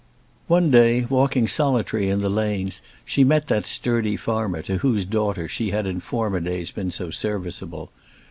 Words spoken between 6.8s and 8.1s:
so serviceable.